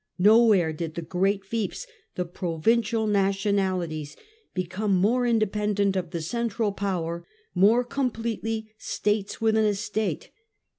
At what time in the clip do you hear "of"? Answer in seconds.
5.95-6.09